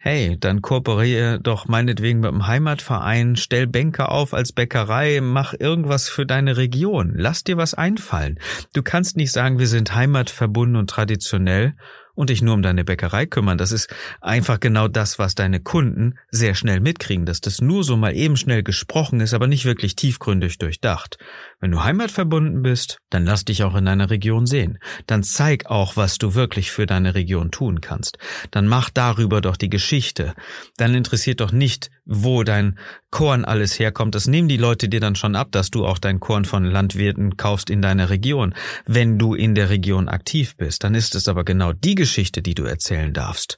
Hey, 0.03 0.35
dann 0.39 0.63
kooperiere 0.63 1.39
doch 1.39 1.67
meinetwegen 1.67 2.21
mit 2.21 2.31
dem 2.31 2.47
Heimatverein, 2.47 3.35
stell 3.35 3.67
Bänke 3.67 4.09
auf 4.09 4.33
als 4.33 4.51
Bäckerei, 4.51 5.19
mach 5.21 5.53
irgendwas 5.53 6.09
für 6.09 6.25
deine 6.25 6.57
Region, 6.57 7.13
lass 7.13 7.43
dir 7.43 7.55
was 7.55 7.75
einfallen. 7.75 8.39
Du 8.73 8.81
kannst 8.81 9.15
nicht 9.15 9.31
sagen, 9.31 9.59
wir 9.59 9.67
sind 9.67 9.93
heimatverbunden 9.93 10.75
und 10.75 10.89
traditionell 10.89 11.75
und 12.15 12.29
dich 12.29 12.41
nur 12.41 12.53
um 12.53 12.61
deine 12.61 12.83
Bäckerei 12.83 13.25
kümmern. 13.25 13.57
Das 13.57 13.71
ist 13.71 13.93
einfach 14.19 14.59
genau 14.59 14.87
das, 14.87 15.19
was 15.19 15.35
deine 15.35 15.59
Kunden 15.59 16.15
sehr 16.29 16.55
schnell 16.55 16.79
mitkriegen, 16.79 17.25
dass 17.25 17.41
das 17.41 17.61
nur 17.61 17.83
so 17.83 17.97
mal 17.97 18.15
eben 18.15 18.37
schnell 18.37 18.63
gesprochen 18.63 19.19
ist, 19.19 19.33
aber 19.33 19.47
nicht 19.47 19.65
wirklich 19.65 19.95
tiefgründig 19.95 20.57
durchdacht. 20.57 21.17
Wenn 21.59 21.71
du 21.71 21.83
heimatverbunden 21.83 22.61
bist, 22.61 22.97
dann 23.09 23.25
lass 23.25 23.45
dich 23.45 23.63
auch 23.63 23.75
in 23.75 23.85
deiner 23.85 24.09
Region 24.09 24.45
sehen. 24.45 24.79
Dann 25.07 25.23
zeig 25.23 25.67
auch, 25.67 25.95
was 25.95 26.17
du 26.17 26.33
wirklich 26.33 26.71
für 26.71 26.85
deine 26.85 27.15
Region 27.15 27.51
tun 27.51 27.81
kannst. 27.81 28.17
Dann 28.51 28.67
mach 28.67 28.89
darüber 28.89 29.41
doch 29.41 29.57
die 29.57 29.69
Geschichte. 29.69 30.33
Dann 30.77 30.95
interessiert 30.95 31.39
doch 31.39 31.51
nicht, 31.51 31.91
wo 32.05 32.43
dein 32.43 32.77
Korn 33.11 33.45
alles 33.45 33.77
herkommt. 33.77 34.15
Das 34.15 34.27
nehmen 34.27 34.47
die 34.47 34.57
Leute 34.57 34.89
dir 34.89 34.99
dann 34.99 35.15
schon 35.15 35.35
ab, 35.35 35.49
dass 35.51 35.69
du 35.69 35.85
auch 35.85 35.99
dein 35.99 36.19
Korn 36.19 36.45
von 36.45 36.63
Landwirten 36.63 37.37
kaufst 37.37 37.69
in 37.69 37.81
deiner 37.81 38.09
Region. 38.09 38.55
Wenn 38.85 39.19
du 39.19 39.35
in 39.35 39.53
der 39.53 39.69
Region 39.69 40.07
aktiv 40.07 40.55
bist, 40.55 40.83
dann 40.83 40.95
ist 40.95 41.13
es 41.13 41.27
aber 41.27 41.43
genau 41.43 41.73
die 41.73 41.95
Geschichte, 42.01 42.41
die 42.41 42.55
du 42.55 42.63
erzählen 42.63 43.13
darfst. 43.13 43.57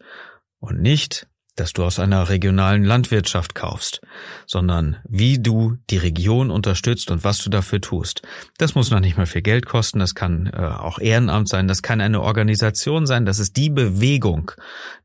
Und 0.59 0.81
nicht, 0.81 1.27
dass 1.55 1.71
du 1.71 1.85
aus 1.85 1.97
einer 1.97 2.27
regionalen 2.27 2.83
Landwirtschaft 2.83 3.55
kaufst, 3.55 4.01
sondern 4.45 4.97
wie 5.07 5.39
du 5.39 5.77
die 5.89 5.97
Region 5.97 6.51
unterstützt 6.51 7.09
und 7.09 7.23
was 7.23 7.38
du 7.38 7.50
dafür 7.50 7.79
tust. 7.79 8.21
Das 8.57 8.75
muss 8.75 8.91
noch 8.91 9.00
nicht 9.00 9.15
mal 9.15 9.27
viel 9.27 9.43
Geld 9.43 9.65
kosten, 9.65 10.00
das 10.00 10.13
kann 10.13 10.47
äh, 10.47 10.57
auch 10.57 11.00
Ehrenamt 11.00 11.48
sein, 11.48 11.70
das 11.70 11.81
kann 11.81 12.01
eine 12.01 12.22
Organisation 12.22 13.05
sein, 13.05 13.25
das 13.25 13.39
ist 13.39 13.55
die 13.55 13.70
Bewegung, 13.70 14.51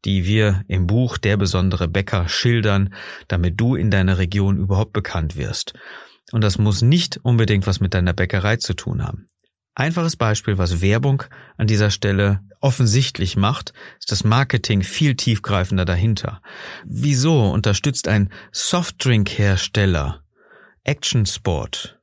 die 0.05 0.25
wir 0.25 0.65
im 0.67 0.89
Buch 0.89 1.17
Der 1.19 1.37
besondere 1.37 1.87
Bäcker 1.87 2.29
schildern, 2.29 2.93
damit 3.29 3.61
du 3.61 3.77
in 3.77 3.93
deiner 3.93 4.19
Region 4.19 4.57
überhaupt 4.57 4.93
bekannt 4.93 5.37
wirst. 5.37 5.75
Und 6.33 6.43
das 6.43 6.59
muss 6.59 6.83
nicht 6.83 7.21
unbedingt 7.23 7.69
was 7.69 7.79
mit 7.79 7.95
deiner 7.95 8.15
Bäckerei 8.15 8.57
zu 8.57 8.75
tun 8.75 9.07
haben. 9.07 9.29
Einfaches 9.79 10.17
Beispiel, 10.17 10.59
was 10.59 10.83
Werbung 10.83 11.23
an 11.57 11.69
dieser 11.69 11.93
Stelle 11.93 12.41
offensichtlich 12.61 13.37
macht, 13.37 13.73
ist 14.01 14.11
das 14.11 14.25
Marketing 14.25 14.83
viel 14.83 15.15
tiefgreifender 15.15 15.85
dahinter. 15.85 16.43
Wieso 16.85 17.49
unterstützt 17.49 18.09
ein 18.09 18.33
Softdrink-Hersteller 18.51 20.25
Action 20.83 21.27
Sport 21.27 22.01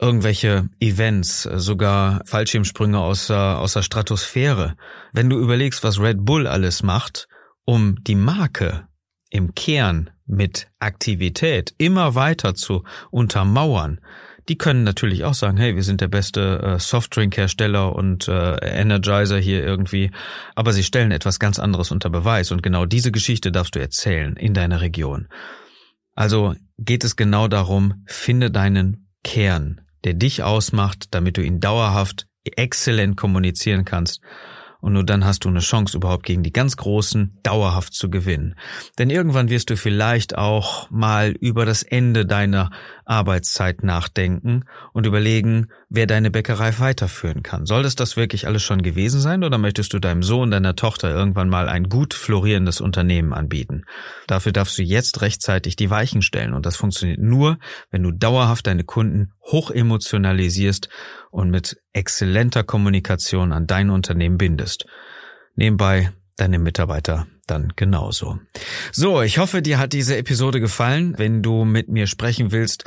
irgendwelche 0.00 0.70
Events, 0.80 1.42
sogar 1.44 2.20
Fallschirmsprünge 2.24 2.98
aus, 2.98 3.30
aus 3.30 3.74
der 3.74 3.82
Stratosphäre? 3.82 4.74
Wenn 5.12 5.30
du 5.30 5.38
überlegst, 5.38 5.84
was 5.84 6.00
Red 6.00 6.24
Bull 6.24 6.48
alles 6.48 6.82
macht, 6.82 7.28
um 7.64 8.02
die 8.02 8.16
Marke 8.16 8.88
im 9.30 9.54
Kern 9.54 10.10
mit 10.26 10.66
Aktivität 10.80 11.76
immer 11.78 12.16
weiter 12.16 12.56
zu 12.56 12.82
untermauern, 13.12 14.00
die 14.48 14.56
können 14.56 14.82
natürlich 14.82 15.24
auch 15.24 15.34
sagen, 15.34 15.58
hey, 15.58 15.76
wir 15.76 15.82
sind 15.82 16.00
der 16.00 16.08
beste 16.08 16.60
äh, 16.62 16.78
Softdrink-Hersteller 16.78 17.94
und 17.94 18.28
äh, 18.28 18.56
Energizer 18.56 19.38
hier 19.38 19.62
irgendwie, 19.62 20.10
aber 20.54 20.72
sie 20.72 20.82
stellen 20.82 21.10
etwas 21.10 21.38
ganz 21.38 21.58
anderes 21.58 21.90
unter 21.90 22.10
Beweis 22.10 22.50
und 22.50 22.62
genau 22.62 22.86
diese 22.86 23.12
Geschichte 23.12 23.52
darfst 23.52 23.74
du 23.74 23.80
erzählen 23.80 24.36
in 24.36 24.54
deiner 24.54 24.80
Region. 24.80 25.28
Also 26.14 26.54
geht 26.78 27.04
es 27.04 27.16
genau 27.16 27.46
darum, 27.48 28.02
finde 28.06 28.50
deinen 28.50 29.08
Kern, 29.22 29.82
der 30.04 30.14
dich 30.14 30.42
ausmacht, 30.42 31.08
damit 31.10 31.36
du 31.36 31.42
ihn 31.42 31.60
dauerhaft 31.60 32.26
exzellent 32.44 33.16
kommunizieren 33.16 33.84
kannst 33.84 34.22
und 34.80 34.92
nur 34.92 35.04
dann 35.04 35.24
hast 35.24 35.44
du 35.44 35.48
eine 35.48 35.58
Chance, 35.58 35.96
überhaupt 35.96 36.24
gegen 36.24 36.42
die 36.42 36.52
ganz 36.52 36.76
Großen 36.76 37.38
dauerhaft 37.42 37.94
zu 37.94 38.10
gewinnen. 38.10 38.54
Denn 38.98 39.10
irgendwann 39.10 39.48
wirst 39.48 39.70
du 39.70 39.76
vielleicht 39.76 40.38
auch 40.38 40.88
mal 40.90 41.32
über 41.32 41.66
das 41.66 41.82
Ende 41.82 42.26
deiner 42.26 42.70
Arbeitszeit 43.08 43.82
nachdenken 43.82 44.64
und 44.92 45.06
überlegen, 45.06 45.68
wer 45.88 46.06
deine 46.06 46.30
Bäckerei 46.30 46.78
weiterführen 46.78 47.42
kann. 47.42 47.64
Soll 47.64 47.82
das 47.82 47.96
das 47.96 48.16
wirklich 48.16 48.46
alles 48.46 48.62
schon 48.62 48.82
gewesen 48.82 49.20
sein 49.20 49.42
oder 49.42 49.56
möchtest 49.56 49.92
du 49.94 49.98
deinem 49.98 50.22
Sohn, 50.22 50.50
deiner 50.50 50.76
Tochter 50.76 51.10
irgendwann 51.10 51.48
mal 51.48 51.68
ein 51.68 51.88
gut 51.88 52.12
florierendes 52.12 52.80
Unternehmen 52.80 53.32
anbieten? 53.32 53.84
Dafür 54.26 54.52
darfst 54.52 54.76
du 54.76 54.82
jetzt 54.82 55.22
rechtzeitig 55.22 55.76
die 55.76 55.90
Weichen 55.90 56.20
stellen 56.22 56.52
und 56.52 56.66
das 56.66 56.76
funktioniert 56.76 57.20
nur, 57.20 57.58
wenn 57.90 58.02
du 58.02 58.10
dauerhaft 58.10 58.66
deine 58.66 58.84
Kunden 58.84 59.32
hoch 59.42 59.70
emotionalisierst 59.70 60.88
und 61.30 61.50
mit 61.50 61.80
exzellenter 61.92 62.62
Kommunikation 62.62 63.52
an 63.52 63.66
dein 63.66 63.90
Unternehmen 63.90 64.36
bindest. 64.36 64.86
Nebenbei 65.56 66.12
deine 66.38 66.58
Mitarbeiter 66.58 67.26
dann 67.46 67.72
genauso. 67.76 68.38
So, 68.92 69.22
ich 69.22 69.38
hoffe, 69.38 69.60
dir 69.60 69.78
hat 69.78 69.92
diese 69.92 70.16
Episode 70.16 70.60
gefallen. 70.60 71.14
Wenn 71.18 71.42
du 71.42 71.64
mit 71.64 71.88
mir 71.88 72.06
sprechen 72.06 72.52
willst, 72.52 72.84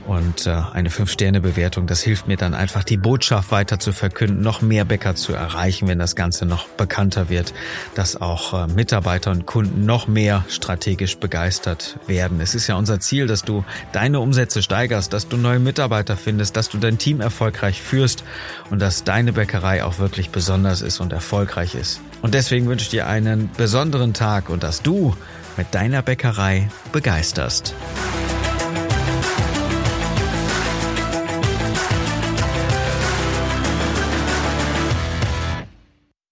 Und 0.09 0.47
äh, 0.47 0.59
eine 0.73 0.89
5-Sterne-Bewertung, 0.89 1.85
das 1.85 2.01
hilft 2.01 2.27
mir 2.27 2.35
dann 2.35 2.55
einfach, 2.55 2.83
die 2.83 2.97
Botschaft 2.97 3.51
weiter 3.51 3.77
zu 3.77 3.91
verkünden, 3.91 4.41
noch 4.41 4.63
mehr 4.63 4.83
Bäcker 4.83 5.13
zu 5.13 5.33
erreichen, 5.33 5.87
wenn 5.87 5.99
das 5.99 6.15
Ganze 6.15 6.47
noch 6.47 6.67
bekannter 6.67 7.29
wird, 7.29 7.53
dass 7.93 8.19
auch 8.19 8.55
äh, 8.55 8.65
Mitarbeiter 8.73 9.29
und 9.29 9.45
Kunden 9.45 9.85
noch 9.85 10.07
mehr 10.07 10.45
strategisch 10.49 11.17
begeistert 11.19 11.99
werden. 12.07 12.41
Es 12.41 12.55
ist 12.55 12.65
ja 12.65 12.73
unser 12.73 12.99
Ziel, 12.99 13.27
dass 13.27 13.43
du 13.43 13.63
deine 13.91 14.19
Umsätze 14.19 14.63
steigerst, 14.63 15.13
dass 15.13 15.27
du 15.27 15.37
neue 15.37 15.59
Mitarbeiter 15.59 16.17
findest, 16.17 16.57
dass 16.57 16.69
du 16.69 16.79
dein 16.79 16.97
Team 16.97 17.21
erfolgreich 17.21 17.79
führst 17.79 18.23
und 18.71 18.81
dass 18.81 19.03
deine 19.03 19.31
Bäckerei 19.31 19.83
auch 19.83 19.99
wirklich 19.99 20.31
besonders 20.31 20.81
ist 20.81 20.99
und 21.01 21.13
erfolgreich 21.13 21.75
ist. 21.75 22.01
Und 22.23 22.33
deswegen 22.33 22.65
wünsche 22.65 22.85
ich 22.85 22.89
dir 22.89 23.05
einen 23.05 23.51
besonderen 23.57 24.15
Tag 24.15 24.49
und 24.49 24.63
dass 24.63 24.81
du 24.81 25.15
mit 25.55 25.67
deiner 25.75 26.01
Bäckerei 26.01 26.67
begeisterst. 26.91 27.75